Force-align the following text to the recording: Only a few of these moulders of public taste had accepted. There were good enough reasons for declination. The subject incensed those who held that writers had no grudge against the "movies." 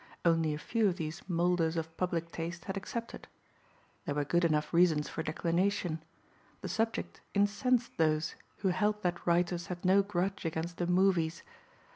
Only 0.25 0.55
a 0.55 0.57
few 0.57 0.87
of 0.87 0.97
these 0.97 1.21
moulders 1.29 1.77
of 1.77 1.95
public 1.95 2.31
taste 2.31 2.65
had 2.65 2.75
accepted. 2.75 3.27
There 4.05 4.15
were 4.15 4.23
good 4.25 4.43
enough 4.43 4.73
reasons 4.73 5.07
for 5.07 5.21
declination. 5.21 6.01
The 6.61 6.69
subject 6.69 7.21
incensed 7.35 7.97
those 7.99 8.33
who 8.57 8.69
held 8.69 9.03
that 9.03 9.23
writers 9.27 9.67
had 9.67 9.85
no 9.85 10.01
grudge 10.01 10.43
against 10.43 10.77
the 10.77 10.87
"movies." 10.87 11.43